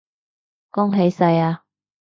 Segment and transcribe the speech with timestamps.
[0.71, 1.63] 恭喜晒呀